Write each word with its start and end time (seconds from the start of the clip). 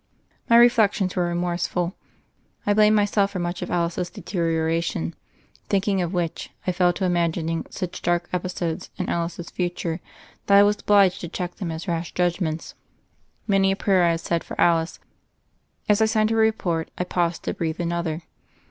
My 0.49 0.57
reflections 0.57 1.15
were 1.15 1.25
remorseful. 1.27 1.95
I 2.65 2.73
blamed 2.73 2.95
myself 2.95 3.29
for 3.29 3.37
much 3.37 3.61
of 3.61 3.69
Alice's 3.69 4.09
deterioration; 4.09 5.13
think 5.69 5.87
ing 5.87 6.01
of 6.01 6.11
which, 6.11 6.49
I 6.65 6.71
fell 6.71 6.91
to 6.93 7.05
imagining 7.05 7.67
such 7.69 8.01
dark 8.01 8.27
epi 8.33 8.47
sodes 8.47 8.89
in 8.97 9.09
Alice's 9.09 9.51
future 9.51 9.99
that 10.47 10.57
I 10.57 10.63
was 10.63 10.79
obliged 10.79 11.21
to 11.21 11.27
check 11.27 11.57
them 11.57 11.69
as 11.69 11.87
rash 11.87 12.13
judgments. 12.15 12.73
Many 13.45 13.71
a 13.71 13.75
prayer 13.75 14.03
had 14.03 14.13
I 14.13 14.15
said 14.15 14.43
for 14.43 14.59
Alice: 14.59 14.97
as 15.87 16.01
I 16.01 16.05
signed 16.05 16.31
her 16.31 16.35
report, 16.35 16.89
I 16.97 17.03
paused 17.03 17.43
to 17.43 17.53
breathe 17.53 17.79
another. 17.79 18.23